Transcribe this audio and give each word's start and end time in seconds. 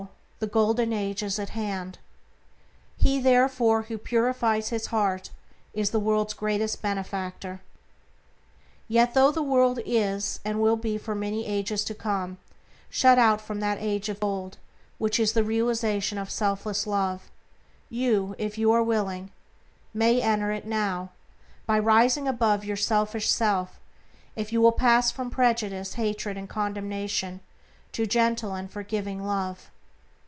the 0.39 0.47
Golden 0.47 0.91
Age 0.91 1.21
is 1.21 1.37
at 1.37 1.49
hand. 1.49 1.99
He, 2.97 3.19
therefore, 3.19 3.83
who 3.83 3.99
purifies 3.99 4.69
his 4.69 4.87
own 4.87 4.89
heart 4.89 5.29
is 5.71 5.91
the 5.91 5.99
world's 5.99 6.33
greatest 6.33 6.81
benefactor. 6.81 7.61
Yet, 8.87 9.13
though 9.13 9.29
the 9.29 9.43
world 9.43 9.81
is, 9.85 10.39
and 10.43 10.59
will 10.59 10.77
be 10.77 10.97
for 10.97 11.13
many 11.13 11.45
ages 11.45 11.83
to 11.83 11.93
come, 11.93 12.39
shut 12.89 13.19
out 13.19 13.39
from 13.39 13.59
that 13.59 13.77
Age 13.79 14.09
of 14.09 14.19
Gold, 14.19 14.57
which 14.97 15.19
is 15.19 15.33
the 15.33 15.43
realization 15.43 16.17
of 16.17 16.31
selfless 16.31 16.87
Love, 16.87 17.29
you, 17.87 18.33
if 18.39 18.57
you 18.57 18.71
are 18.71 18.81
willing, 18.81 19.29
may 19.93 20.19
enter 20.23 20.51
it 20.51 20.65
now, 20.65 21.11
by 21.67 21.77
rising 21.77 22.27
above 22.27 22.65
your 22.65 22.75
selfish 22.77 23.29
self; 23.29 23.79
if 24.35 24.51
you 24.51 24.59
will 24.59 24.71
pass 24.71 25.11
from 25.11 25.29
prejudice, 25.29 25.93
hatred, 25.93 26.35
and 26.35 26.49
condemnation, 26.49 27.41
to 27.91 28.07
gentle 28.07 28.55
and 28.55 28.71
forgiving 28.71 29.23
love. 29.23 29.69